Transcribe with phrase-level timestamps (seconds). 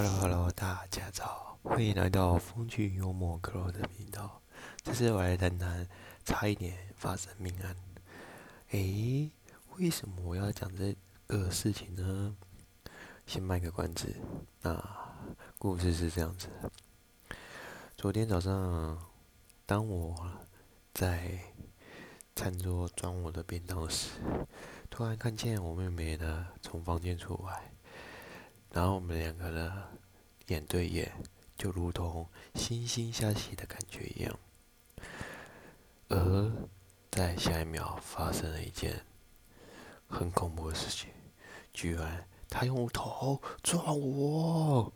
[0.00, 4.40] Hello Hello，大家早，欢迎来到风趣幽默 Crow 的频道。
[4.84, 5.88] 这次我来谈谈
[6.24, 7.74] 差一点发生命案。
[8.70, 9.28] 诶，
[9.76, 10.94] 为什么我要讲这
[11.26, 12.36] 个事情呢？
[13.26, 14.14] 先卖个关子。
[14.62, 14.80] 那
[15.58, 16.48] 故事是这样子：
[17.96, 19.04] 昨天早上，
[19.66, 20.30] 当我
[20.94, 21.40] 在
[22.36, 24.10] 餐桌装我的便当时，
[24.88, 27.72] 突然看见我妹妹呢从房间出来。
[28.72, 29.84] 然后我们两个呢
[30.46, 31.10] 眼对眼，
[31.56, 34.38] 就如同惺惺相惜的感觉一样。
[36.08, 36.52] 而
[37.10, 39.04] 在下一秒发生了一件
[40.08, 41.10] 很恐怖的事情，
[41.72, 44.92] 居然他用头撞我，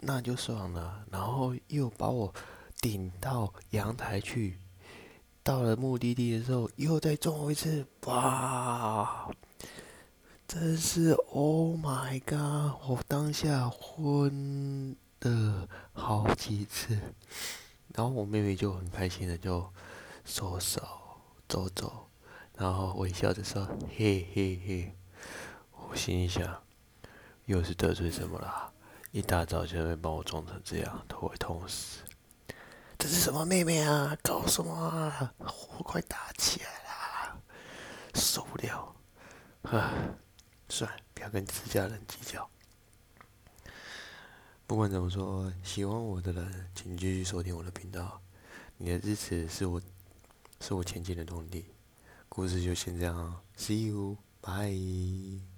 [0.00, 2.32] 那就算了，然后又把我
[2.80, 4.58] 顶到阳台去。
[5.42, 9.28] 到了目的地的时候，又再撞我一次，哇！
[10.48, 12.78] 真是 Oh my God！
[12.88, 16.96] 我当下昏了好几次，
[17.88, 19.72] 然后我妹妹就很开心的就
[20.24, 20.80] 收手
[21.48, 22.08] 走走，
[22.56, 23.66] 然后微笑着说
[23.96, 24.94] ：“嘿嘿嘿。”
[25.88, 26.62] 我心里想，
[27.46, 28.72] 又是得罪什么了？
[29.10, 32.02] 一大早就被把我撞成这样，头会痛死！
[32.96, 34.16] 这是什么妹妹啊？
[34.22, 35.34] 搞什么啊？
[35.38, 37.36] 火快打起来啦！
[38.14, 38.94] 受不了！
[39.62, 39.92] 啊！
[40.68, 42.48] 算了，不要跟自家人计较。
[44.66, 48.20] 不管怎么说，喜欢我的人，请继续收听我的频道。
[48.76, 49.80] 你的支持是我，
[50.60, 51.66] 是我前进的动力。
[52.28, 55.55] 故事就先这样，See you，bye。